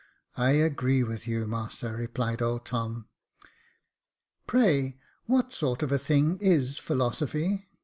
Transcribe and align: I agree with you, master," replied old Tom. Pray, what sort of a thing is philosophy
I 0.39 0.53
agree 0.53 1.03
with 1.03 1.27
you, 1.27 1.45
master," 1.45 1.95
replied 1.95 2.41
old 2.41 2.65
Tom. 2.65 3.07
Pray, 4.47 4.97
what 5.27 5.53
sort 5.53 5.83
of 5.83 5.91
a 5.91 5.99
thing 5.99 6.39
is 6.39 6.79
philosophy 6.79 7.67